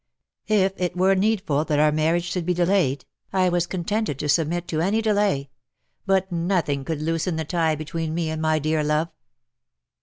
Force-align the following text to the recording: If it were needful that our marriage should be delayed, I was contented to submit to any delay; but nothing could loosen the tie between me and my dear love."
If 0.47 0.73
it 0.81 0.97
were 0.97 1.13
needful 1.13 1.63
that 1.65 1.77
our 1.77 1.91
marriage 1.91 2.23
should 2.31 2.43
be 2.47 2.55
delayed, 2.55 3.05
I 3.31 3.49
was 3.49 3.67
contented 3.67 4.17
to 4.17 4.29
submit 4.29 4.67
to 4.69 4.81
any 4.81 4.99
delay; 4.99 5.51
but 6.07 6.31
nothing 6.31 6.83
could 6.83 7.03
loosen 7.03 7.35
the 7.35 7.45
tie 7.45 7.75
between 7.75 8.15
me 8.15 8.31
and 8.31 8.41
my 8.41 8.57
dear 8.57 8.83
love." 8.83 9.09